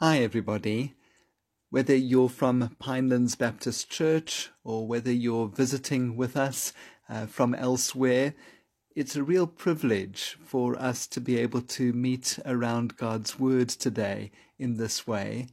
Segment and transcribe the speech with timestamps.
[0.00, 0.92] Hi, everybody.
[1.70, 6.74] Whether you're from Pinelands Baptist Church or whether you're visiting with us
[7.08, 8.34] uh, from elsewhere,
[8.94, 14.32] it's a real privilege for us to be able to meet around God's Word today
[14.58, 15.46] in this way.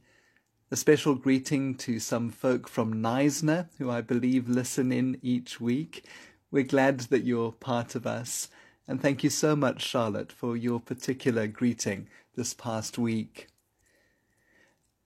[0.70, 6.04] A special greeting to some folk from Knysna who I believe listen in each week.
[6.50, 8.50] We're glad that you're part of us.
[8.86, 13.48] And thank you so much, Charlotte, for your particular greeting this past week.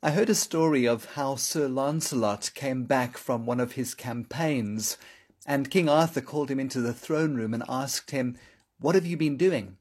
[0.00, 4.96] I heard a story of how Sir Lancelot came back from one of his campaigns,
[5.44, 8.38] and King Arthur called him into the throne room and asked him,
[8.78, 9.76] What have you been doing?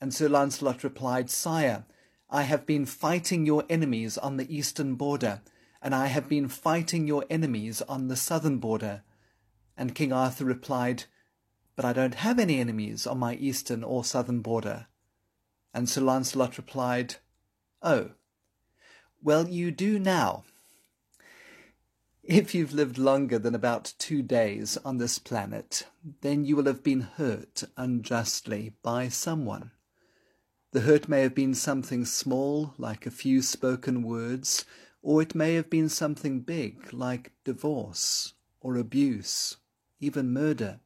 [0.00, 1.86] And Sir Lancelot replied, Sire,
[2.30, 5.42] I have been fighting your enemies on the eastern border,
[5.82, 9.02] and I have been fighting your enemies on the southern border.
[9.76, 11.06] And King Arthur replied,
[11.74, 14.86] But I don't have any enemies on my eastern or southern border.
[15.74, 17.16] And Sir Lancelot replied,
[17.82, 18.12] Oh,
[19.22, 20.44] well, you do now.
[22.22, 25.86] If you've lived longer than about two days on this planet,
[26.20, 29.72] then you will have been hurt unjustly by someone.
[30.72, 34.64] The hurt may have been something small, like a few spoken words,
[35.02, 39.56] or it may have been something big, like divorce or abuse,
[40.00, 40.80] even murder.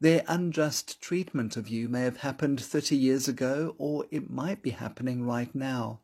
[0.00, 4.70] Their unjust treatment of you may have happened thirty years ago, or it might be
[4.70, 6.00] happening right now.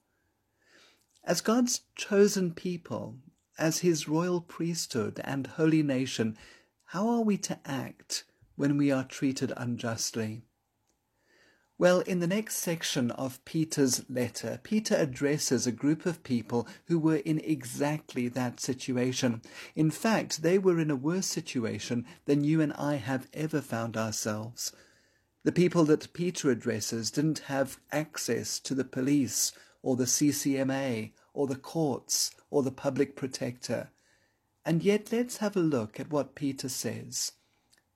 [1.26, 3.18] As God's chosen people,
[3.58, 6.38] as his royal priesthood and holy nation,
[6.84, 8.22] how are we to act
[8.54, 10.42] when we are treated unjustly?
[11.78, 16.96] Well, in the next section of Peter's letter, Peter addresses a group of people who
[16.96, 19.42] were in exactly that situation.
[19.74, 23.96] In fact, they were in a worse situation than you and I have ever found
[23.96, 24.72] ourselves.
[25.42, 29.50] The people that Peter addresses didn't have access to the police
[29.86, 33.88] or the CCMA or the courts or the public protector.
[34.64, 37.30] And yet let's have a look at what Peter says.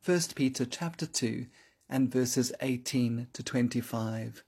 [0.04, 1.46] 1 Peter chapter 2
[1.88, 4.44] and verses 18 to 25.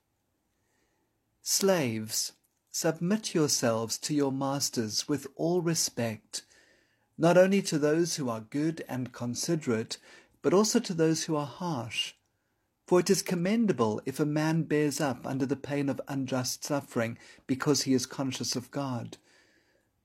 [1.42, 2.32] Slaves,
[2.70, 6.42] submit yourselves to your masters with all respect,
[7.18, 9.98] not only to those who are good and considerate,
[10.42, 12.12] but also to those who are harsh.
[12.92, 17.16] For it is commendable if a man bears up under the pain of unjust suffering
[17.46, 19.16] because he is conscious of God.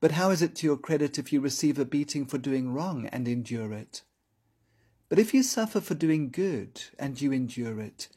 [0.00, 3.04] But how is it to your credit if you receive a beating for doing wrong
[3.08, 4.04] and endure it?
[5.10, 8.08] But if you suffer for doing good and you endure it,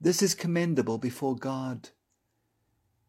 [0.00, 1.88] this is commendable before God.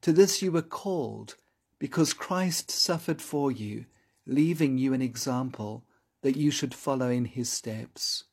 [0.01, 1.35] To this you were called,
[1.77, 3.85] because Christ suffered for you,
[4.25, 5.85] leaving you an example
[6.23, 8.23] that you should follow in his steps.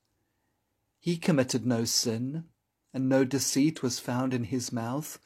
[0.99, 2.45] He committed no sin
[2.93, 5.19] and no deceit was found in his mouth.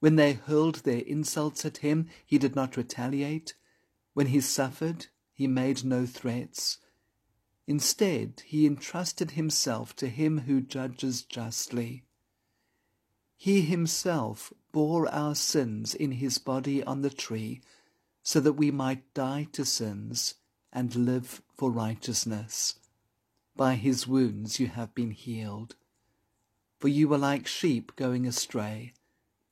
[0.00, 3.54] When they hurled their insults at him, he did not retaliate.
[4.14, 6.78] When he suffered, he made no threats.
[7.66, 12.04] Instead, he entrusted himself to him who judges justly.
[13.36, 17.60] He himself bore our sins in his body on the tree,
[18.22, 20.34] so that we might die to sins
[20.72, 22.78] and live for righteousness.
[23.56, 25.74] By his wounds you have been healed
[26.86, 28.92] for you were like sheep going astray,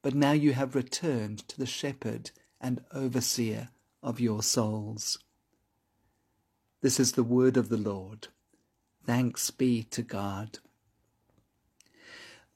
[0.02, 2.30] but now you have returned to the shepherd
[2.60, 3.70] and overseer
[4.04, 5.18] of your souls.
[6.80, 8.28] This is the word of the Lord.
[9.04, 10.60] Thanks be to God.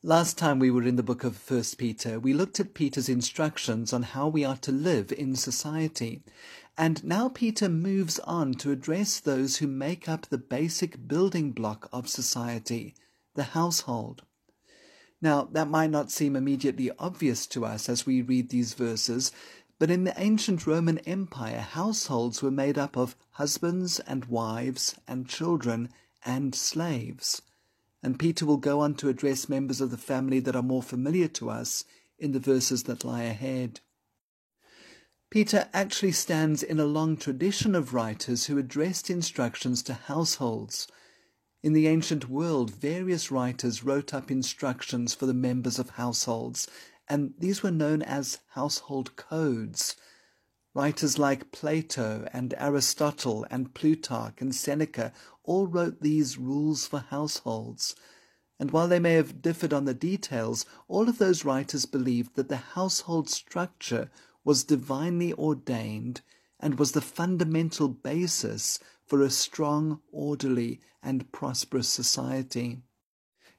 [0.01, 3.93] Last time we were in the book of First Peter, we looked at Peter's instructions
[3.93, 6.23] on how we are to live in society.
[6.77, 11.89] And now Peter moves on to address those who make up the basic building block
[11.93, 12.95] of society,
[13.35, 14.23] the household.
[15.21, 19.33] Now, that might not seem immediately obvious to us as we read these verses,
[19.79, 25.29] but in the ancient Roman Empire, households were made up of husbands and wives and
[25.29, 25.89] children
[26.25, 27.43] and slaves.
[28.03, 31.29] And Peter will go on to address members of the family that are more familiar
[31.29, 31.85] to us
[32.19, 33.81] in the verses that lie ahead.
[35.31, 40.89] Peter actually stands in a long tradition of writers who addressed instructions to households
[41.63, 46.69] in the ancient world, various writers wrote up instructions for the members of households,
[47.09, 49.97] and these were known as household codes.
[50.75, 55.13] Writers like Plato and Aristotle and Plutarch and Seneca
[55.43, 57.97] all wrote these rules for households.
[58.61, 62.49] And while they may have differed on the details, all of those writers believed that
[62.49, 64.11] the household structure
[64.45, 66.21] was divinely ordained
[66.61, 72.79] and was the fundamental basis for a strong, orderly, and prosperous society.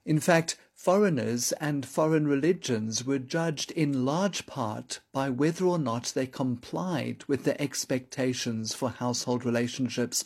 [0.05, 6.13] In fact, Foreigners and foreign religions were judged in large part by whether or not
[6.15, 10.23] they complied with the expectations for household relationships.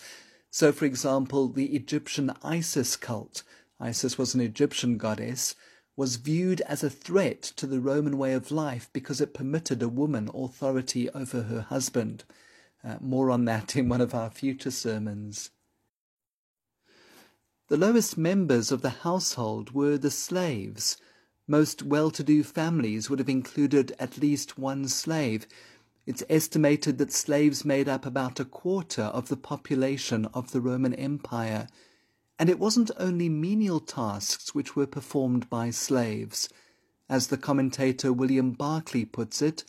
[0.51, 3.41] So, for example, the Egyptian Isis cult,
[3.79, 5.55] Isis was an Egyptian goddess,
[5.95, 9.89] was viewed as a threat to the Roman way of life because it permitted a
[9.89, 12.25] woman authority over her husband.
[12.83, 15.51] Uh, more on that in one of our future sermons.
[17.69, 20.97] The lowest members of the household were the slaves.
[21.47, 25.47] Most well to do families would have included at least one slave.
[26.05, 30.93] It's estimated that slaves made up about a quarter of the population of the Roman
[30.93, 31.67] Empire.
[32.37, 36.49] And it wasn't only menial tasks which were performed by slaves.
[37.09, 39.63] As the commentator William Barclay puts it,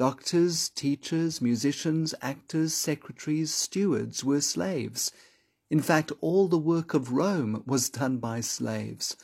[0.00, 5.12] doctors, teachers, musicians, actors, secretaries, stewards were slaves.
[5.68, 9.14] In fact, all the work of Rome was done by slaves.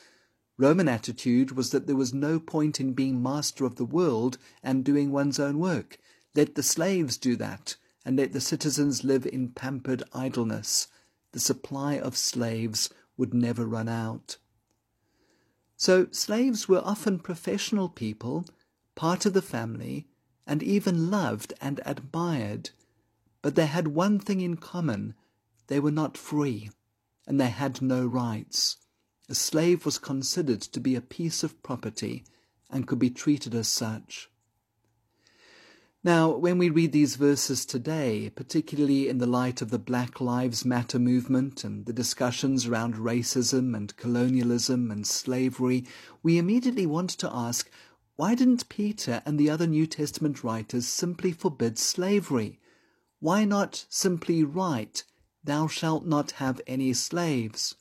[0.55, 4.85] Roman attitude was that there was no point in being master of the world and
[4.85, 5.97] doing one's own work.
[6.35, 7.75] Let the slaves do that,
[8.05, 10.89] and let the citizens live in pampered idleness.
[11.31, 14.37] The supply of slaves would never run out.
[15.75, 18.45] So slaves were often professional people,
[18.93, 20.05] part of the family,
[20.47, 22.71] and even loved and admired.
[23.43, 25.13] But they had one thing in common
[25.67, 26.71] they were not free,
[27.27, 28.77] and they had no rights.
[29.29, 32.23] A slave was considered to be a piece of property
[32.69, 34.29] and could be treated as such.
[36.03, 40.63] Now, when we read these verses today, particularly in the light of the Black Lives
[40.63, 45.85] Matter movement and the discussions around racism and colonialism and slavery,
[46.23, 47.69] we immediately want to ask
[48.17, 52.59] why didn't Peter and the other New Testament writers simply forbid slavery?
[53.19, 55.03] Why not simply write
[55.43, 57.75] Thou shalt not have any slaves?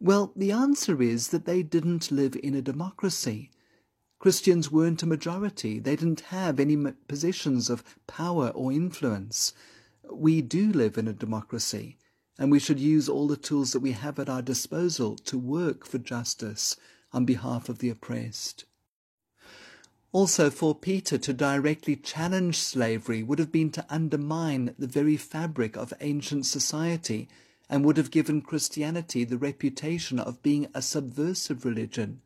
[0.00, 3.50] Well, the answer is that they didn't live in a democracy.
[4.18, 5.80] Christians weren't a majority.
[5.80, 9.52] They didn't have any positions of power or influence.
[10.10, 11.98] We do live in a democracy,
[12.38, 15.86] and we should use all the tools that we have at our disposal to work
[15.86, 16.76] for justice
[17.12, 18.64] on behalf of the oppressed.
[20.12, 25.76] Also, for Peter to directly challenge slavery would have been to undermine the very fabric
[25.76, 27.28] of ancient society
[27.68, 32.22] and would have given Christianity the reputation of being a subversive religion.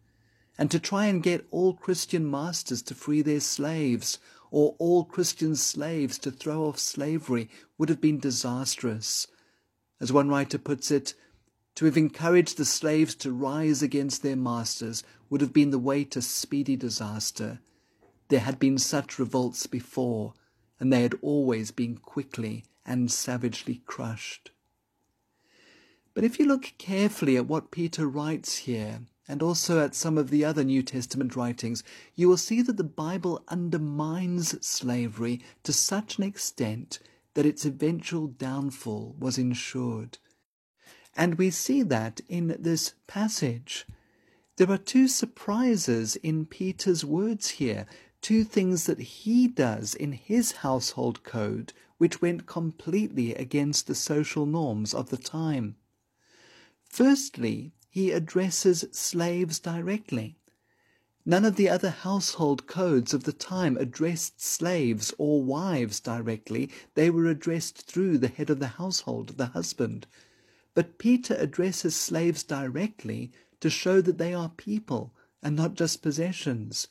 [0.59, 4.19] And to try and get all Christian masters to free their slaves
[4.50, 7.49] or all Christian slaves to throw off slavery
[7.79, 9.26] would have been disastrous.
[10.00, 11.15] As one writer puts it,
[11.76, 16.05] to have encouraged the slaves to rise against their masters would have been the way
[16.05, 17.61] to speedy disaster.
[18.31, 20.35] There had been such revolts before,
[20.79, 24.53] and they had always been quickly and savagely crushed.
[26.15, 30.31] But if you look carefully at what Peter writes here, and also at some of
[30.31, 31.82] the other New Testament writings,
[32.15, 37.00] you will see that the Bible undermines slavery to such an extent
[37.35, 40.19] that its eventual downfall was ensured.
[41.17, 43.87] And we see that in this passage.
[44.56, 47.87] There are two surprises in Peter's words here
[48.20, 54.46] two things that he does in his household code which went completely against the social
[54.46, 55.76] norms of the time.
[56.84, 60.38] Firstly, he addresses slaves directly.
[61.26, 67.11] None of the other household codes of the time addressed slaves or wives directly, they
[67.11, 70.06] were addressed through the head of the household, the husband.
[70.73, 76.88] But Peter addresses slaves directly to show that they are people and not just possessions.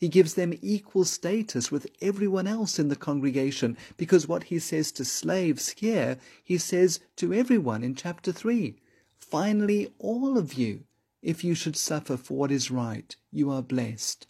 [0.00, 4.90] He gives them equal status with everyone else in the congregation because what he says
[4.92, 8.76] to slaves here, he says to everyone in chapter 3.
[9.18, 10.84] Finally, all of you,
[11.20, 14.26] if you should suffer for what is right, you are blessed.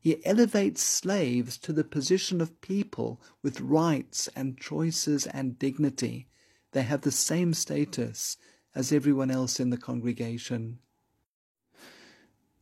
[0.00, 6.26] He elevates slaves to the position of people with rights and choices and dignity.
[6.72, 8.38] They have the same status
[8.74, 10.80] as everyone else in the congregation.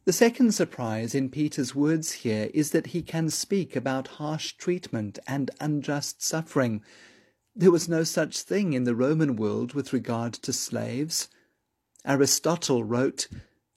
[0.07, 5.19] The second surprise in Peter's words here is that he can speak about harsh treatment
[5.27, 6.83] and unjust suffering.
[7.57, 11.29] There was no such thing in the Roman world with regard to slaves.
[12.05, 13.29] Aristotle wrote,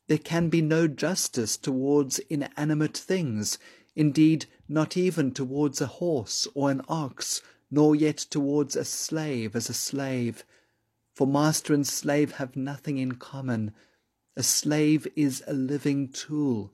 [0.08, 3.58] There can be no justice towards inanimate things,
[3.96, 7.42] indeed, not even towards a horse or an ox,
[7.72, 10.44] nor yet towards a slave as a slave.
[11.14, 13.72] For master and slave have nothing in common
[14.38, 16.72] a slave is a living tool,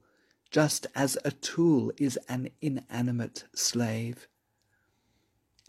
[0.51, 4.27] just as a tool is an inanimate slave.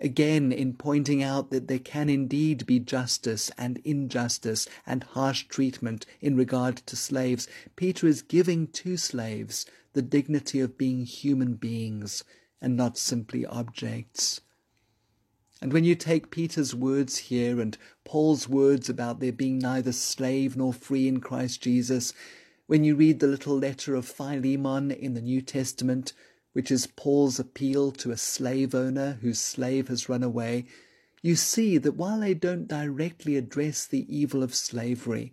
[0.01, 6.05] Again, in pointing out that there can indeed be justice and injustice and harsh treatment
[6.21, 7.47] in regard to slaves,
[7.77, 12.25] Peter is giving to slaves the dignity of being human beings
[12.61, 14.41] and not simply objects.
[15.65, 20.59] And when you take Peter's words here and Paul's words about there being neither slave
[20.59, 22.13] nor free in Christ Jesus,
[22.67, 26.13] when you read the little letter of Philemon in the New Testament,
[26.53, 30.67] which is Paul's appeal to a slave owner whose slave has run away,
[31.23, 35.33] you see that while they don't directly address the evil of slavery,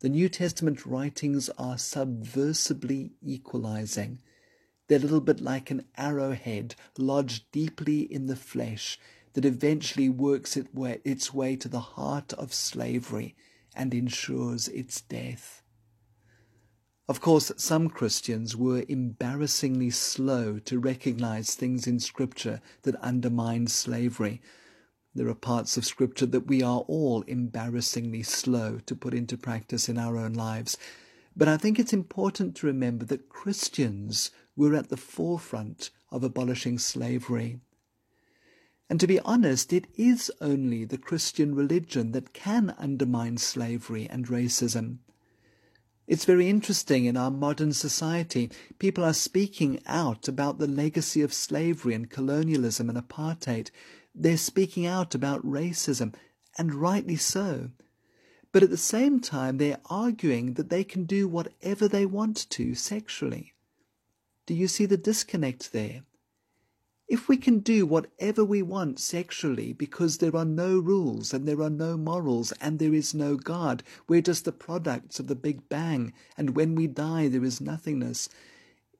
[0.00, 4.22] the New Testament writings are subversively equalizing.
[4.88, 8.98] They're a little bit like an arrowhead lodged deeply in the flesh
[9.36, 13.36] that eventually works its way to the heart of slavery
[13.74, 15.62] and ensures its death.
[17.06, 24.40] Of course, some Christians were embarrassingly slow to recognize things in Scripture that undermine slavery.
[25.14, 29.86] There are parts of Scripture that we are all embarrassingly slow to put into practice
[29.86, 30.78] in our own lives.
[31.36, 36.78] But I think it's important to remember that Christians were at the forefront of abolishing
[36.78, 37.60] slavery.
[38.88, 44.28] And to be honest, it is only the Christian religion that can undermine slavery and
[44.28, 44.98] racism.
[46.06, 48.48] It's very interesting in our modern society.
[48.78, 53.70] People are speaking out about the legacy of slavery and colonialism and apartheid.
[54.14, 56.14] They're speaking out about racism,
[56.56, 57.70] and rightly so.
[58.52, 62.76] But at the same time, they're arguing that they can do whatever they want to
[62.76, 63.54] sexually.
[64.46, 66.04] Do you see the disconnect there?
[67.08, 71.62] If we can do whatever we want sexually because there are no rules and there
[71.62, 75.68] are no morals and there is no God, we're just the products of the Big
[75.68, 78.28] Bang, and when we die there is nothingness.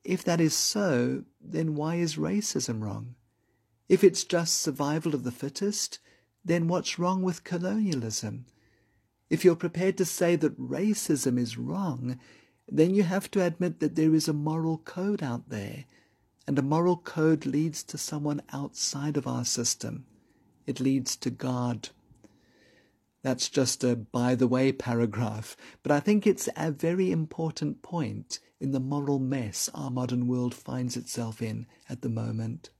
[0.04, 3.16] If that is so, then why is racism wrong?
[3.88, 5.98] If it's just survival of the fittest,
[6.44, 8.46] then what's wrong with colonialism?
[9.28, 12.20] If you're prepared to say that racism is wrong,
[12.68, 15.86] then you have to admit that there is a moral code out there
[16.46, 20.06] and a moral code leads to someone outside of our system.
[20.66, 21.90] It leads to God.
[23.22, 28.38] That's just a by the way paragraph, but I think it's a very important point
[28.60, 32.70] in the moral mess our modern world finds itself in at the moment.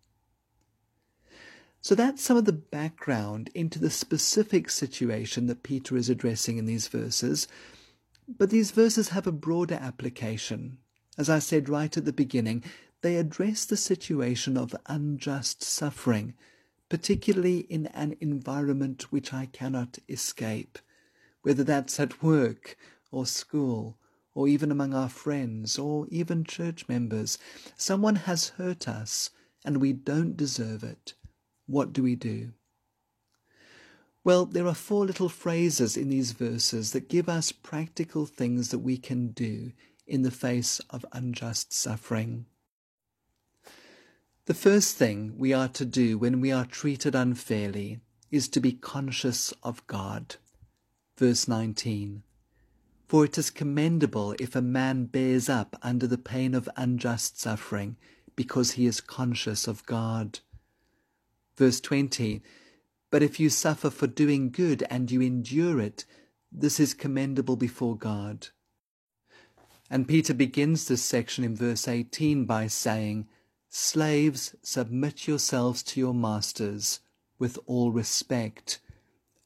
[1.81, 6.67] So that's some of the background into the specific situation that Peter is addressing in
[6.67, 7.47] these verses.
[8.29, 10.79] But these verses have a broader application.
[11.17, 12.65] As I said right at the beginning,
[13.07, 16.35] they address the situation of unjust suffering,
[16.89, 20.81] particularly in an environment which I cannot escape,
[21.43, 22.77] whether that's at work
[23.13, 23.97] or school
[24.35, 27.39] or even among our friends or even church members.
[27.77, 29.31] Someone has hurt us
[29.65, 31.15] and we don't deserve it.
[31.67, 32.55] What do we do?
[34.25, 38.81] Well, there are four little phrases in these verses that give us practical things that
[38.81, 39.71] we can do
[40.09, 42.47] in the face of unjust suffering.
[44.47, 47.99] The first thing we are to do when we are treated unfairly
[48.31, 50.37] is to be conscious of God.
[51.19, 52.23] Verse 19
[53.09, 57.97] For it is commendable if a man bears up under the pain of unjust suffering,
[58.37, 60.39] because he is conscious of God.
[61.57, 62.41] Verse 20
[63.11, 66.05] But if you suffer for doing good and you endure it,
[66.53, 68.51] this is commendable before God.
[69.91, 73.27] And Peter begins this section in verse 18 by saying,
[73.79, 77.01] Slaves, submit yourselves to your masters
[77.39, 78.81] with all respect,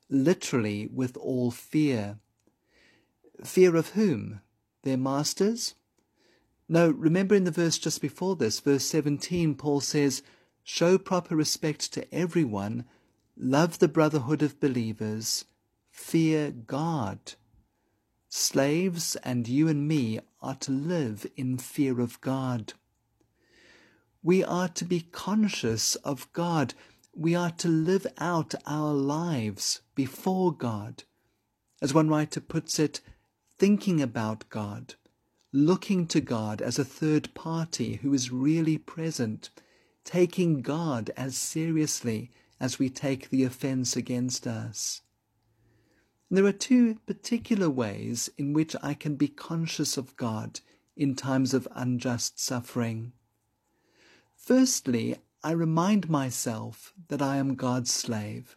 [0.08, 2.20] literally with all fear.
[3.42, 4.40] Fear of whom?
[4.84, 5.74] Their masters?
[6.68, 10.22] No, remember in the verse just before this, verse 17, Paul says,
[10.62, 12.84] Show proper respect to everyone,
[13.36, 15.44] love the brotherhood of believers,
[15.90, 17.34] fear God.
[18.28, 22.74] Slaves and you and me are to live in fear of God.
[24.22, 26.74] We are to be conscious of God.
[27.14, 31.04] We are to live out our lives before God.
[31.80, 33.00] As one writer puts it,
[33.58, 34.94] thinking about God,
[35.52, 39.48] looking to God as a third party who is really present,
[40.04, 45.00] taking God as seriously as we take the offence against us.
[46.30, 50.60] There are two particular ways in which I can be conscious of God
[50.94, 53.14] in times of unjust suffering.
[54.42, 58.56] Firstly, I remind myself that I am God's slave.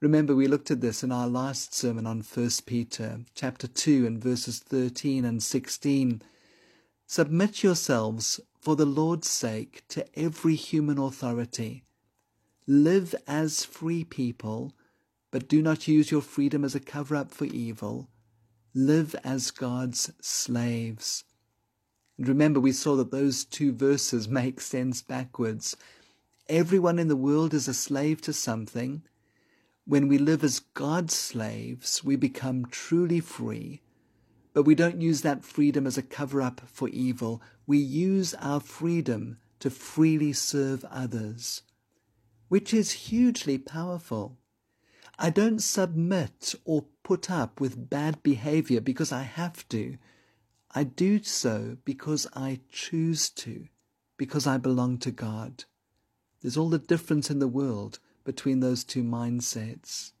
[0.00, 4.22] Remember, we looked at this in our last sermon on 1 Peter, chapter 2, and
[4.22, 6.20] verses 13 and 16.
[7.06, 11.84] Submit yourselves, for the Lord's sake, to every human authority,
[12.66, 14.74] Live as free people,
[15.30, 18.10] but do not use your freedom as a cover up for evil.
[18.74, 21.24] Live as God's slaves.
[22.18, 25.76] And remember, we saw that those two verses make sense backwards.
[26.48, 29.02] Everyone in the world is a slave to something.
[29.86, 33.82] When we live as God's slaves, we become truly free.
[34.52, 37.42] But we don't use that freedom as a cover up for evil.
[37.66, 41.62] We use our freedom to freely serve others
[42.54, 44.38] which is hugely powerful.
[45.18, 49.96] I don't submit or put up with bad behavior because I have to.
[50.74, 53.68] I do so because I choose to,
[54.16, 55.64] because I belong to God.
[56.40, 60.12] There's all the difference in the world between those two mindsets.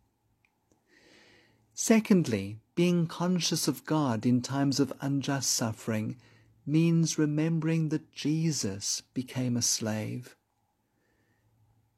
[1.74, 6.16] Secondly, being conscious of God in times of unjust suffering
[6.64, 10.36] means remembering that Jesus became a slave.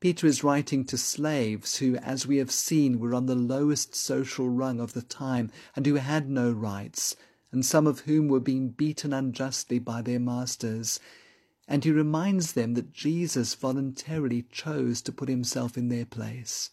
[0.00, 4.48] Peter is writing to slaves who, as we have seen, were on the lowest social
[4.48, 7.16] rung of the time and who had no rights,
[7.56, 11.00] and some of whom were being beaten unjustly by their masters.
[11.66, 16.68] And he reminds them that Jesus voluntarily chose to put himself in their place.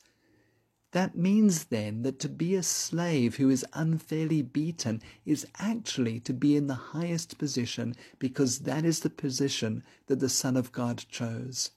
[0.92, 6.34] That means then that to be a slave who is unfairly beaten is actually to
[6.34, 11.06] be in the highest position because that is the position that the Son of God
[11.08, 11.72] chose.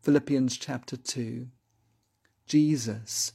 [0.00, 1.48] Philippians chapter 2.
[2.46, 3.34] Jesus,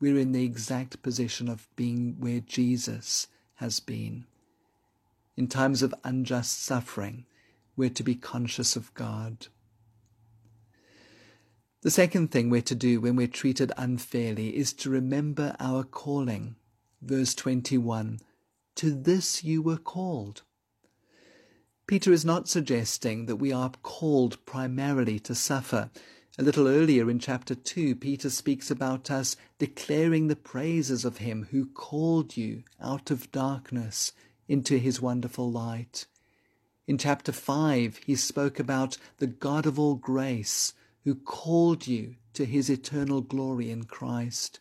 [0.00, 4.26] we're in the exact position of being where Jesus has been.
[5.36, 7.24] In times of unjust suffering,
[7.76, 9.48] we're to be conscious of God.
[11.82, 16.56] The second thing we're to do when we're treated unfairly is to remember our calling.
[17.02, 18.18] Verse 21
[18.76, 20.42] To this you were called.
[21.86, 25.90] Peter is not suggesting that we are called primarily to suffer.
[26.38, 31.48] A little earlier in chapter 2, Peter speaks about us declaring the praises of him
[31.50, 34.12] who called you out of darkness
[34.46, 36.04] into his wonderful light.
[36.86, 42.44] In chapter 5, he spoke about the God of all grace who called you to
[42.44, 44.60] his eternal glory in Christ.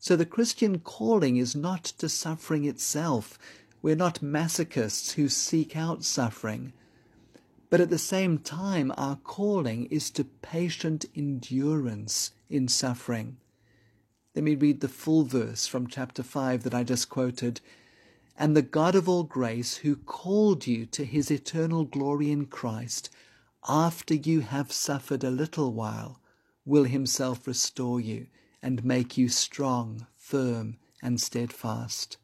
[0.00, 3.38] So the Christian calling is not to suffering itself.
[3.82, 6.72] We're not masochists who seek out suffering.
[7.68, 13.38] But at the same time, our calling is to patient endurance in suffering.
[14.34, 17.60] Let me read the full verse from chapter 5 that I just quoted.
[18.38, 23.10] And the God of all grace, who called you to his eternal glory in Christ,
[23.66, 26.20] after you have suffered a little while,
[26.64, 28.26] will himself restore you
[28.62, 32.18] and make you strong, firm, and steadfast.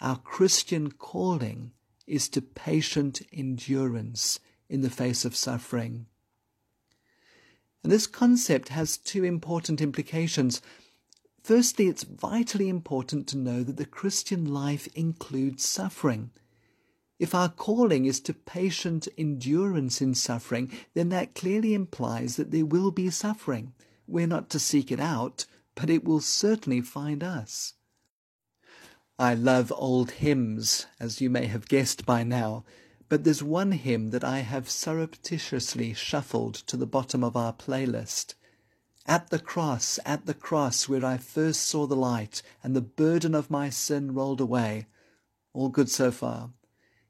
[0.00, 1.72] Our Christian calling
[2.08, 6.06] is to patient endurance in the face of suffering.
[7.82, 10.60] And this concept has two important implications.
[11.42, 16.30] Firstly, it's vitally important to know that the Christian life includes suffering.
[17.18, 22.66] If our calling is to patient endurance in suffering, then that clearly implies that there
[22.66, 23.72] will be suffering.
[24.06, 27.74] We're not to seek it out, but it will certainly find us.
[29.20, 32.64] I love old hymns, as you may have guessed by now,
[33.08, 38.34] but there's one hymn that I have surreptitiously shuffled to the bottom of our playlist.
[39.06, 43.34] At the cross, at the cross, where I first saw the light, and the burden
[43.34, 44.86] of my sin rolled away.
[45.52, 46.50] All good so far.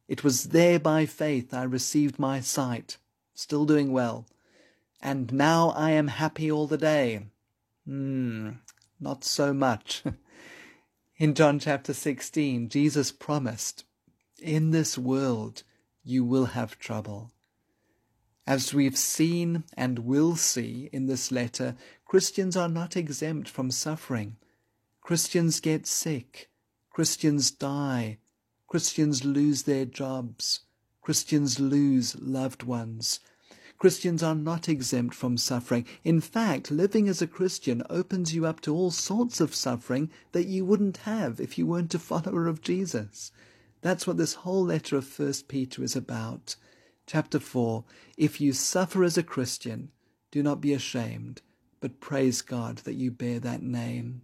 [0.07, 2.97] It was there by faith I received my sight,
[3.35, 4.27] still doing well.
[5.03, 7.27] And now I am happy all the day.
[7.85, 8.53] Hmm,
[8.99, 10.05] not so much.
[11.19, 13.85] In John chapter 16, Jesus promised,
[14.41, 15.65] In this world
[16.05, 17.33] you will have trouble.
[18.47, 24.37] As we've seen and will see in this letter, Christians are not exempt from suffering.
[25.01, 26.51] Christians get sick.
[26.89, 28.19] Christians die.
[28.69, 30.61] Christians lose their jobs.
[31.03, 33.19] Christians lose loved ones.
[33.79, 35.87] Christians are not exempt from suffering.
[36.03, 40.47] In fact, living as a Christian opens you up to all sorts of suffering that
[40.47, 43.31] you wouldn't have if you weren't a follower of Jesus.
[43.81, 46.57] That's what this whole letter of First Peter is about.
[47.07, 47.85] Chapter 4
[48.17, 49.93] If you suffer as a Christian,
[50.33, 51.43] do not be ashamed,
[51.81, 54.23] but praise God that you bear that name.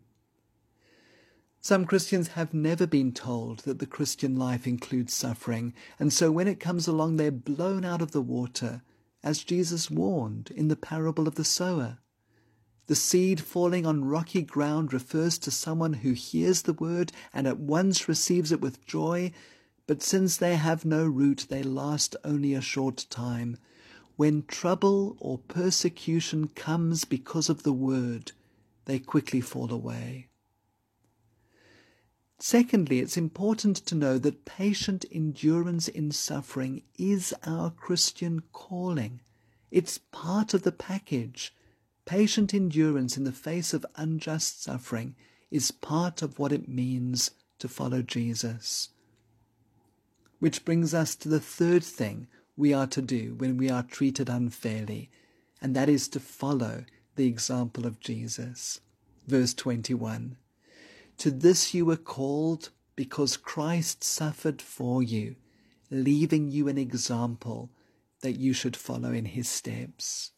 [1.60, 6.48] Some Christians have never been told that the Christian life includes suffering, and so when
[6.48, 8.82] it comes along, they're blown out of the water,
[9.24, 11.98] as Jesus warned in the parable of the sower.
[12.86, 17.58] The seed falling on rocky ground refers to someone who hears the word and at
[17.58, 19.32] once receives it with joy,
[19.86, 23.56] but since they have no root, they last only a short time.
[24.16, 28.32] When trouble or persecution comes because of the word,
[28.84, 30.28] they quickly fall away.
[32.38, 39.20] Secondly, it's important to know that patient endurance in suffering is our Christian calling.
[39.70, 41.54] It's part of the package.
[42.04, 45.14] Patient endurance in the face of unjust suffering
[45.50, 48.90] is part of what it means to follow Jesus.
[50.40, 54.28] Which brings us to the third thing we are to do when we are treated
[54.28, 55.10] unfairly,
[55.62, 56.84] and that is to follow
[57.16, 58.80] the example of Jesus.
[59.26, 60.36] Verse 21
[61.18, 65.36] To this you were called because Christ suffered for you,
[65.90, 67.70] leaving you an example
[68.20, 70.32] that you should follow in his steps.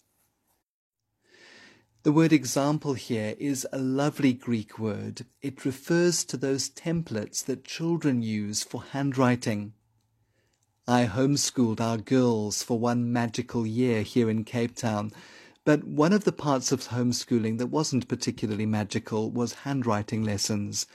[2.03, 5.27] The word example here is a lovely Greek word.
[5.43, 9.73] It refers to those templates that children use for handwriting.
[10.87, 15.11] I homeschooled our girls for one magical year here in Cape Town,
[15.67, 20.87] but one of the parts of homeschooling that wasn't particularly magical was handwriting lessons.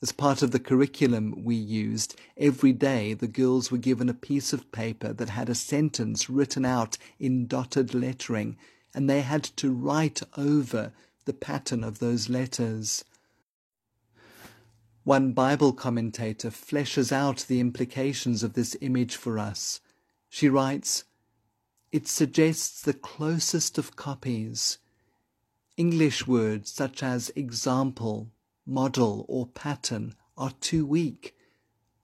[0.00, 4.52] As part of the curriculum we used, every day the girls were given a piece
[4.52, 8.56] of paper that had a sentence written out in dotted lettering
[8.94, 10.92] and they had to write over
[11.24, 13.04] the pattern of those letters.
[15.02, 19.80] One Bible commentator fleshes out the implications of this image for us.
[20.28, 21.02] She writes,
[21.94, 24.78] It suggests the closest of copies.
[25.76, 28.32] English words such as example,
[28.66, 31.36] model, or pattern are too weak.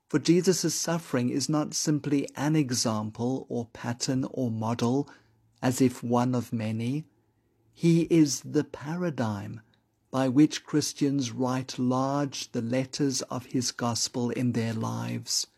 [0.09, 5.11] For Jesus' suffering is not simply an example or pattern or model,
[5.61, 7.07] as if one of many.
[7.73, 9.61] He is the paradigm
[10.13, 15.49] by which Christians write large the letters of his gospel in their lives.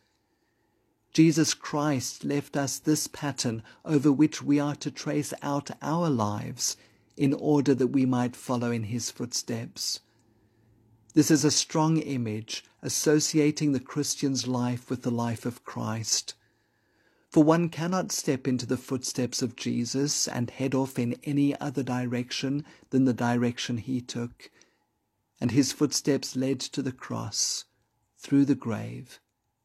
[1.12, 6.76] Jesus Christ left us this pattern over which we are to trace out our lives
[7.16, 10.00] in order that we might follow in his footsteps.
[11.14, 16.34] This is a strong image associating the Christian's life with the life of Christ.
[17.28, 21.82] For one cannot step into the footsteps of Jesus and head off in any other
[21.82, 24.50] direction than the direction he took.
[25.40, 27.64] And his footsteps led to the cross,
[28.18, 29.20] through the grave,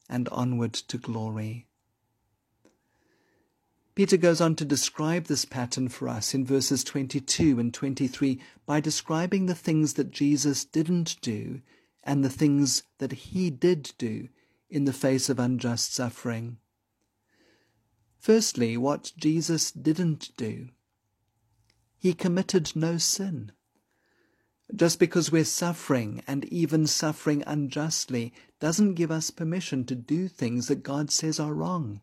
[0.09, 1.67] and onward to glory.
[3.95, 8.79] Peter goes on to describe this pattern for us in verses 22 and 23 by
[8.79, 11.61] describing the things that Jesus didn't do
[12.03, 14.29] and the things that he did do
[14.69, 16.57] in the face of unjust suffering.
[18.19, 20.69] Firstly, what Jesus didn't do.
[21.97, 23.51] He committed no sin.
[24.75, 30.67] Just because we're suffering and even suffering unjustly doesn't give us permission to do things
[30.67, 32.01] that God says are wrong.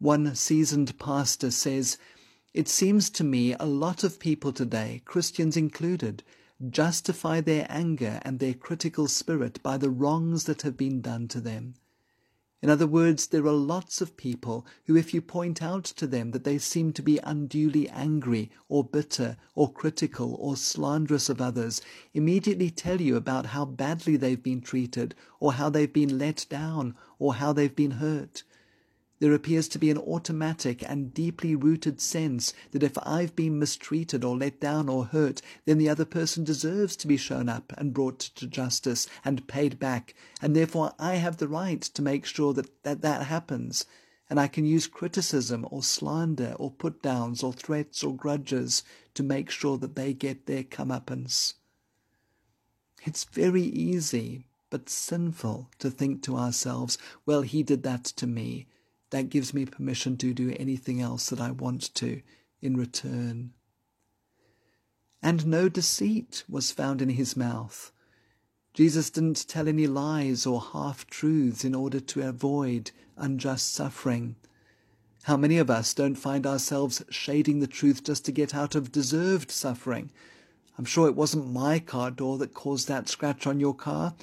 [0.00, 1.96] One seasoned pastor says,
[2.54, 6.24] It seems to me a lot of people today, Christians included,
[6.70, 11.40] justify their anger and their critical spirit by the wrongs that have been done to
[11.40, 11.74] them.
[12.60, 16.32] In other words, there are lots of people who, if you point out to them
[16.32, 21.80] that they seem to be unduly angry or bitter or critical or slanderous of others,
[22.14, 26.96] immediately tell you about how badly they've been treated or how they've been let down
[27.20, 28.42] or how they've been hurt.
[29.20, 34.22] There appears to be an automatic and deeply rooted sense that if I've been mistreated
[34.22, 37.92] or let down or hurt, then the other person deserves to be shown up and
[37.92, 42.52] brought to justice and paid back, and therefore I have the right to make sure
[42.54, 43.84] that that, that happens.
[44.30, 49.24] And I can use criticism or slander or put downs or threats or grudges to
[49.24, 51.54] make sure that they get their comeuppance.
[53.04, 58.68] It's very easy, but sinful, to think to ourselves, well, he did that to me
[59.10, 62.22] that gives me permission to do anything else that I want to
[62.60, 63.52] in return.
[65.22, 67.92] And no deceit was found in his mouth.
[68.74, 74.36] Jesus didn't tell any lies or half truths in order to avoid unjust suffering.
[75.24, 78.92] How many of us don't find ourselves shading the truth just to get out of
[78.92, 80.10] deserved suffering?
[80.78, 84.14] I'm sure it wasn't my car door that caused that scratch on your car.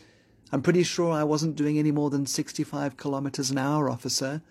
[0.54, 4.42] I'm pretty sure I wasn't doing any more than 65 kilometers an hour, officer.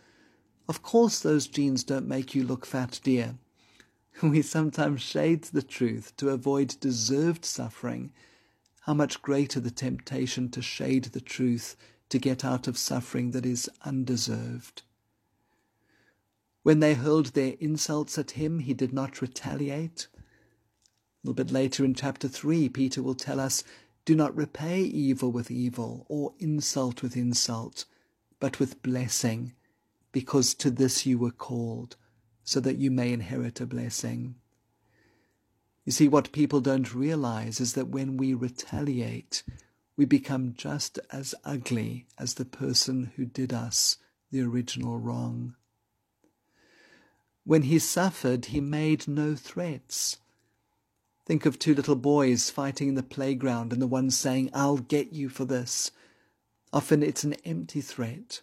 [0.68, 3.37] Of course, those jeans don't make you look fat, dear.
[4.22, 8.12] We sometimes shade the truth to avoid deserved suffering.
[8.83, 11.74] how much greater the temptation to shade the truth
[12.11, 14.83] to get out of suffering that is undeserved.
[16.62, 20.09] When they hurled their insults at him, he did not retaliate.
[20.14, 23.64] A little bit later in chapter 3, Peter will tell us
[24.05, 27.87] do not repay evil with evil or insult with insult,
[28.38, 29.55] but with blessing,
[30.14, 31.96] because to this you were called,
[32.44, 34.37] so that you may inherit a blessing.
[35.85, 39.42] You see, what people don't realize is that when we retaliate,
[39.96, 43.96] we become just as ugly as the person who did us
[44.31, 45.57] the original wrong.
[47.42, 50.18] When he suffered, he made no threats.
[51.27, 55.12] Think of two little boys fighting in the playground and the one saying, I'll get
[55.12, 55.90] you for this.
[56.72, 58.42] Often it's an empty threat.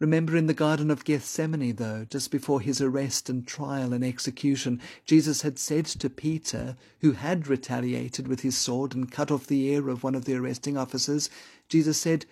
[0.00, 4.80] Remember in the Garden of Gethsemane, though, just before his arrest and trial and execution,
[5.06, 9.64] Jesus had said to Peter, who had retaliated with his sword and cut off the
[9.66, 11.30] ear of one of the arresting officers,
[11.68, 12.26] Jesus said,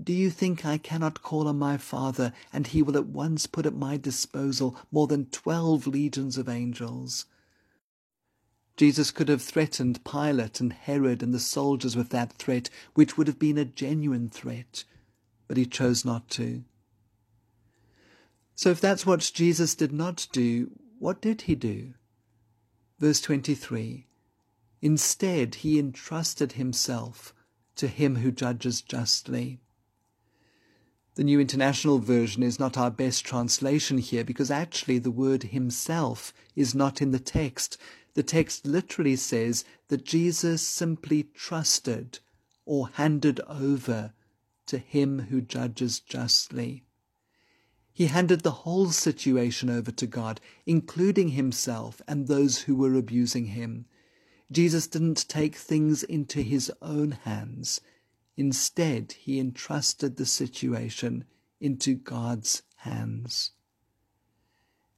[0.00, 3.64] Do you think I cannot call on my Father, and he will at once put
[3.64, 7.24] at my disposal more than twelve legions of angels?
[8.76, 13.26] Jesus could have threatened Pilate and Herod and the soldiers with that threat, which would
[13.26, 14.84] have been a genuine threat,
[15.48, 16.62] but he chose not to.
[18.60, 21.94] So if that's what Jesus did not do, what did he do?
[22.98, 24.06] Verse 23
[24.82, 27.32] Instead, he entrusted himself
[27.76, 29.62] to him who judges justly.
[31.14, 36.34] The New International Version is not our best translation here because actually the word himself
[36.54, 37.78] is not in the text.
[38.12, 42.18] The text literally says that Jesus simply trusted
[42.66, 44.12] or handed over
[44.66, 46.84] to him who judges justly.
[47.92, 53.46] He handed the whole situation over to God, including himself and those who were abusing
[53.46, 53.86] him.
[54.50, 57.80] Jesus didn't take things into his own hands.
[58.36, 61.24] Instead, he entrusted the situation
[61.60, 63.52] into God's hands.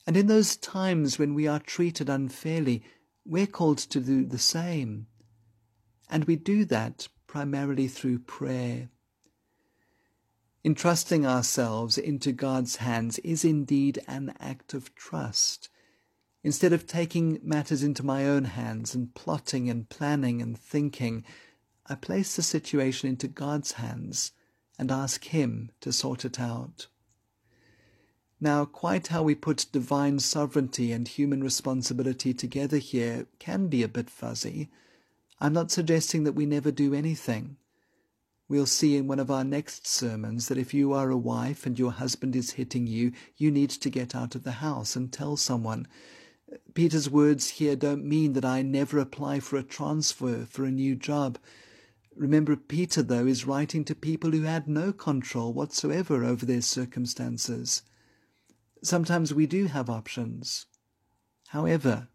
[0.06, 2.82] And in those times when we are treated unfairly,
[3.24, 5.06] we're called to do the same.
[6.08, 8.90] And we do that primarily through prayer.
[10.64, 15.68] Entrusting ourselves into God's hands is indeed an act of trust.
[16.44, 21.24] Instead of taking matters into my own hands and plotting and planning and thinking,
[21.86, 24.32] I place the situation into God's hands
[24.78, 26.86] and ask Him to sort it out.
[28.40, 33.88] Now, quite how we put divine sovereignty and human responsibility together here can be a
[33.88, 34.70] bit fuzzy.
[35.40, 37.56] I'm not suggesting that we never do anything.
[38.52, 41.78] We'll see in one of our next sermons that if you are a wife and
[41.78, 45.38] your husband is hitting you, you need to get out of the house and tell
[45.38, 45.88] someone.
[46.74, 50.94] Peter's words here don't mean that I never apply for a transfer for a new
[50.94, 51.38] job.
[52.14, 57.80] Remember, Peter, though, is writing to people who had no control whatsoever over their circumstances.
[58.82, 60.66] Sometimes we do have options.
[61.48, 62.08] However,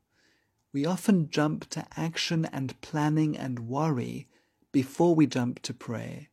[0.71, 4.27] we often jump to action and planning and worry
[4.71, 6.27] before we jump to prayer,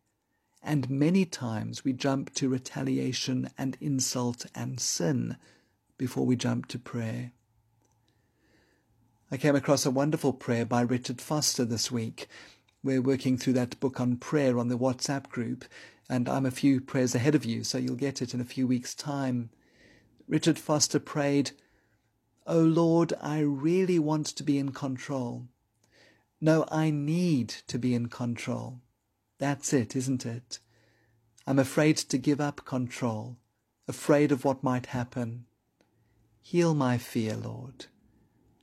[0.62, 5.37] and many times we jump to retaliation and insult and sin
[5.97, 7.33] before we jump to prayer.
[9.31, 12.27] I came across a wonderful prayer by Richard Foster this week.
[12.83, 15.64] We're working through that book on prayer on the WhatsApp group,
[16.09, 18.66] and I'm a few prayers ahead of you, so you'll get it in a few
[18.66, 19.51] weeks' time.
[20.29, 21.53] Richard Foster prayed,
[22.47, 25.49] O oh Lord, I really want to be in control.
[26.44, 28.83] No, I need to be in control.
[29.38, 30.59] That's it, isn't it?
[31.46, 33.38] I'm afraid to give up control,
[33.88, 35.46] afraid of what might happen.
[36.42, 37.87] Heal my fear, Lord.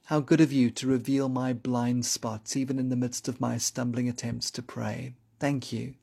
[0.06, 3.58] How good of you to reveal my blind spots even in the midst of my
[3.58, 5.16] stumbling attempts to pray.
[5.40, 5.96] Thank you.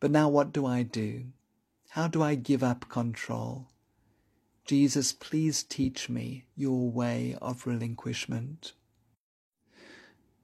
[0.00, 1.28] But now what do I do?
[1.92, 3.68] How do I give up control?
[4.66, 8.74] Jesus, please teach me your way of relinquishment.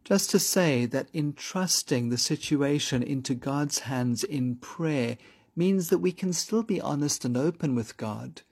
[0.05, 5.19] Just to say that entrusting the situation into God's hands in prayer
[5.55, 8.43] means that we can still be honest and open with God.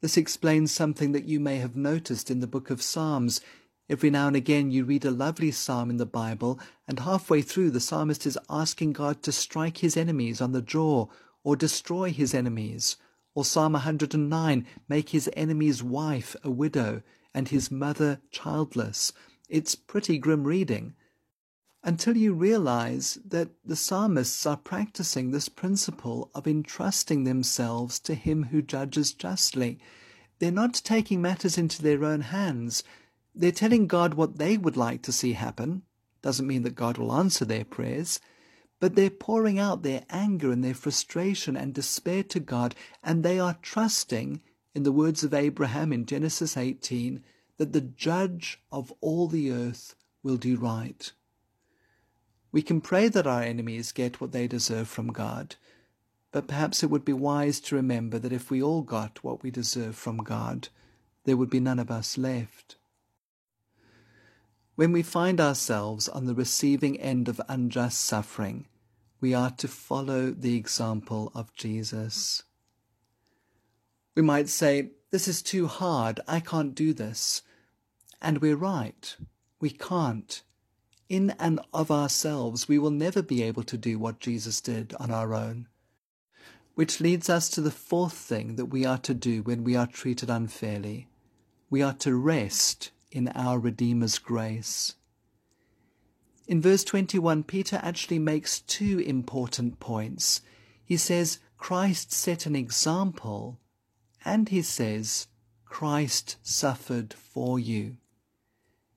[0.00, 3.40] This explains something that you may have noticed in the book of Psalms.
[3.88, 7.70] Every now and again you read a lovely psalm in the Bible, and halfway through
[7.70, 11.06] the psalmist is asking God to strike his enemies on the jaw
[11.42, 12.96] or destroy his enemies.
[13.34, 19.12] Or Psalm 109, make his enemy's wife a widow and his mother childless.
[19.48, 20.94] It's pretty grim reading.
[21.82, 28.44] Until you realize that the psalmists are practicing this principle of entrusting themselves to Him
[28.44, 29.78] who judges justly.
[30.38, 32.84] They're not taking matters into their own hands.
[33.34, 35.82] They're telling God what they would like to see happen,
[36.22, 38.20] Doesn't mean that God will answer their prayers,
[38.80, 43.38] but they're pouring out their anger and their frustration and despair to God, and they
[43.38, 44.40] are trusting,
[44.74, 47.22] in the words of Abraham in Genesis 18,
[47.56, 51.12] that the judge of all the earth will do right.
[52.52, 55.56] We can pray that our enemies get what they deserve from God,
[56.32, 59.50] but perhaps it would be wise to remember that if we all got what we
[59.50, 60.68] deserve from God,
[61.24, 62.76] there would be none of us left.
[64.76, 68.66] When we find ourselves on the receiving end of unjust suffering,
[69.20, 72.42] we are to follow the example of Jesus.
[74.14, 77.42] We might say, This is too hard, I can't do this.
[78.20, 79.16] And we're right,
[79.60, 80.42] we can't.
[81.08, 85.12] In and of ourselves, we will never be able to do what Jesus did on
[85.12, 85.68] our own.
[86.74, 89.86] Which leads us to the fourth thing that we are to do when we are
[89.86, 91.06] treated unfairly.
[91.70, 94.96] We are to rest in our Redeemer's grace.
[96.48, 100.40] In verse 21, Peter actually makes two important points.
[100.84, 103.60] He says, Christ set an example,
[104.24, 105.28] and he says,
[105.64, 107.96] Christ suffered for you.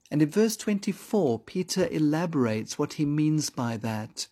[0.09, 4.27] And in verse 24, Peter elaborates what he means by that.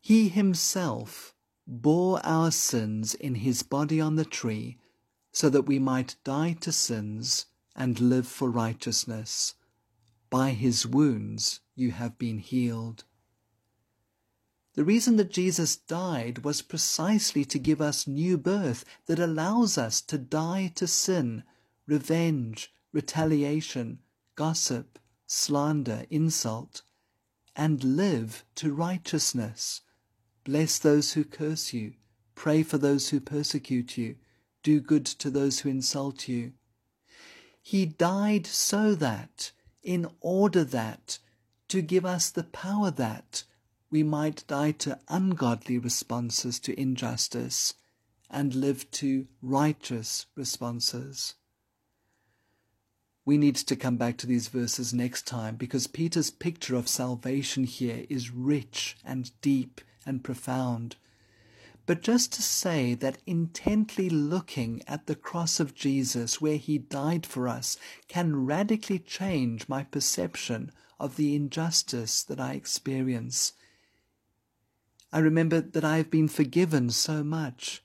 [0.00, 1.34] He himself
[1.66, 4.78] bore our sins in his body on the tree,
[5.32, 9.54] so that we might die to sins and live for righteousness.
[10.30, 13.04] By his wounds you have been healed.
[14.76, 20.02] The reason that Jesus died was precisely to give us new birth that allows us
[20.02, 21.44] to die to sin,
[21.86, 24.00] revenge, retaliation,
[24.34, 26.82] gossip, slander, insult,
[27.56, 29.80] and live to righteousness.
[30.44, 31.94] Bless those who curse you,
[32.34, 34.16] pray for those who persecute you,
[34.62, 36.52] do good to those who insult you.
[37.62, 41.18] He died so that, in order that,
[41.68, 43.44] to give us the power that
[43.90, 47.74] we might die to ungodly responses to injustice
[48.30, 51.34] and live to righteous responses.
[53.24, 57.64] We need to come back to these verses next time because Peter's picture of salvation
[57.64, 60.96] here is rich and deep and profound
[61.86, 67.24] but just to say that intently looking at the cross of Jesus where he died
[67.24, 73.52] for us can radically change my perception of the injustice that I experience.
[75.16, 77.82] I remember that I have been forgiven so much,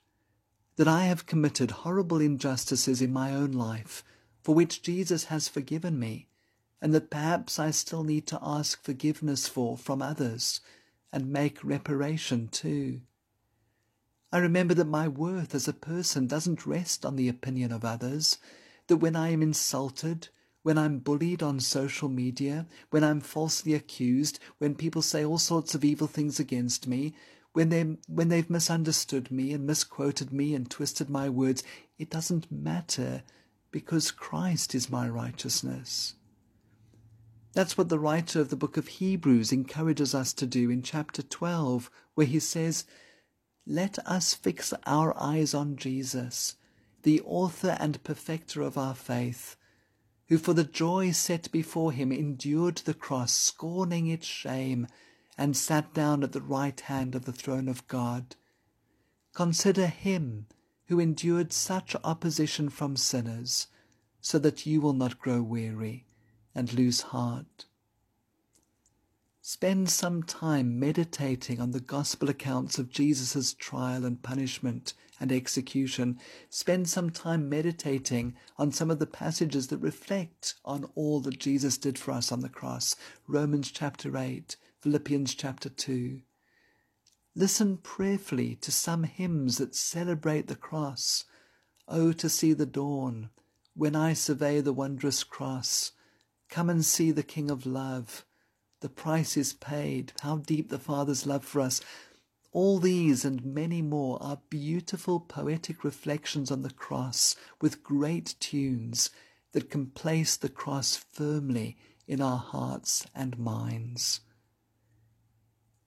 [0.76, 4.04] that I have committed horrible injustices in my own life
[4.42, 6.28] for which Jesus has forgiven me,
[6.82, 10.60] and that perhaps I still need to ask forgiveness for from others
[11.10, 13.00] and make reparation too.
[14.30, 18.36] I remember that my worth as a person doesn't rest on the opinion of others,
[18.88, 20.28] that when I am insulted,
[20.62, 25.74] when I'm bullied on social media, when I'm falsely accused, when people say all sorts
[25.74, 27.14] of evil things against me,
[27.52, 31.62] when they when they've misunderstood me and misquoted me and twisted my words,
[31.98, 33.22] it doesn't matter
[33.70, 36.14] because Christ is my righteousness.
[37.54, 41.22] That's what the writer of the book of Hebrews encourages us to do in chapter
[41.22, 42.86] 12, where he says,
[43.66, 46.56] let us fix our eyes on Jesus,
[47.04, 49.56] the author and perfecter of our faith,
[50.32, 54.86] who for the joy set before him endured the cross, scorning its shame,
[55.36, 58.34] and sat down at the right hand of the throne of God.
[59.34, 60.46] Consider him
[60.86, 63.66] who endured such opposition from sinners,
[64.22, 66.06] so that you will not grow weary
[66.54, 67.66] and lose heart.
[69.44, 76.20] Spend some time meditating on the gospel accounts of Jesus' trial and punishment and execution.
[76.48, 81.76] Spend some time meditating on some of the passages that reflect on all that Jesus
[81.76, 82.94] did for us on the cross.
[83.26, 86.20] Romans chapter 8, Philippians chapter 2.
[87.34, 91.24] Listen prayerfully to some hymns that celebrate the cross.
[91.88, 93.30] Oh, to see the dawn,
[93.74, 95.90] when I survey the wondrous cross.
[96.48, 98.24] Come and see the King of love
[98.82, 101.80] the price is paid, how deep the Father's love for us.
[102.50, 109.10] All these and many more are beautiful poetic reflections on the cross with great tunes
[109.52, 111.76] that can place the cross firmly
[112.08, 114.20] in our hearts and minds.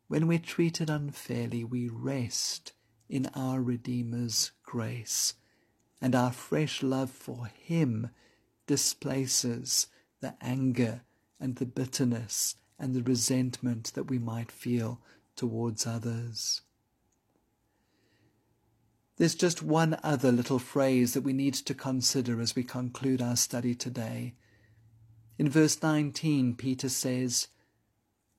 [0.08, 2.72] When we're treated unfairly, we rest
[3.10, 5.34] in our Redeemer's grace,
[6.02, 8.12] and our fresh love for Him
[8.68, 9.88] displaces
[10.22, 11.02] the anger
[11.42, 15.00] and the bitterness and the resentment that we might feel
[15.36, 16.62] towards others.
[19.18, 23.38] There's just one other little phrase that we need to consider as we conclude our
[23.38, 24.34] study today.
[25.38, 27.48] In verse 19, Peter says,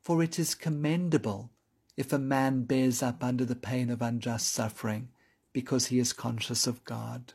[0.02, 1.50] For it is commendable
[1.96, 5.08] if a man bears up under the pain of unjust suffering
[5.54, 7.32] because he is conscious of God.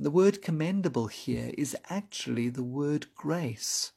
[0.00, 3.92] The word commendable here is actually the word grace.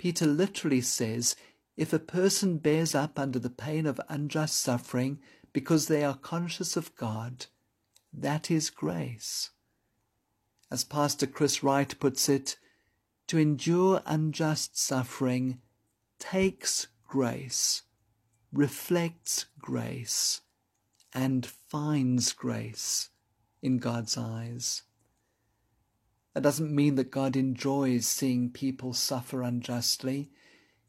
[0.00, 1.36] Peter literally says,
[1.76, 5.18] if a person bears up under the pain of unjust suffering
[5.52, 7.44] because they are conscious of God,
[8.10, 9.50] that is grace.
[10.70, 12.56] As Pastor Chris Wright puts it,
[13.26, 15.60] to endure unjust suffering
[16.18, 17.82] takes grace,
[18.54, 20.40] reflects grace,
[21.12, 23.10] and finds grace
[23.60, 24.80] in God's eyes.
[26.34, 30.30] That doesn't mean that God enjoys seeing people suffer unjustly.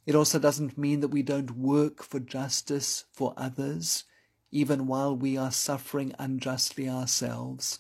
[0.06, 4.04] It also doesn't mean that we don't work for justice for others,
[4.52, 7.80] even while we are suffering unjustly ourselves.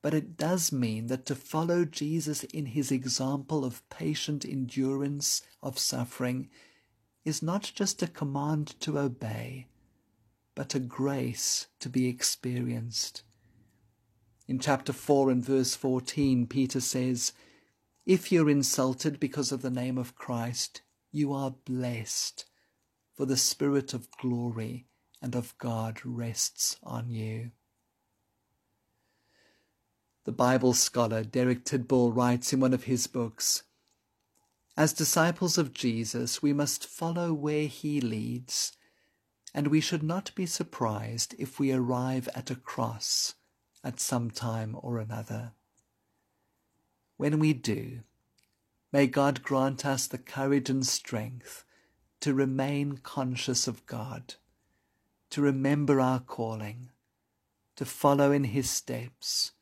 [0.00, 5.78] But it does mean that to follow Jesus in his example of patient endurance of
[5.78, 6.48] suffering
[7.24, 9.66] is not just a command to obey,
[10.54, 13.22] but a grace to be experienced.
[14.46, 17.32] In chapter 4 and verse 14, Peter says,
[18.04, 22.44] If you're insulted because of the name of Christ, you are blessed,
[23.14, 24.86] for the Spirit of glory
[25.22, 27.52] and of God rests on you.
[30.24, 33.62] The Bible scholar Derek Tidball writes in one of his books
[34.76, 38.72] As disciples of Jesus, we must follow where he leads,
[39.54, 43.36] and we should not be surprised if we arrive at a cross
[43.84, 45.52] at some time or another.
[47.18, 48.00] When we do,
[48.90, 51.64] may God grant us the courage and strength
[52.20, 54.34] to remain conscious of God,
[55.30, 56.90] to remember our calling,
[57.76, 59.52] to follow in His steps,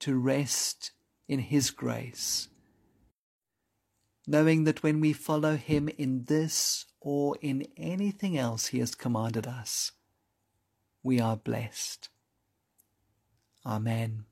[0.00, 0.90] to rest
[1.28, 2.48] in His grace,
[4.26, 9.46] knowing that when we follow Him in this or in anything else He has commanded
[9.46, 9.92] us,
[11.02, 12.08] we are blessed.
[13.68, 14.24] Amen.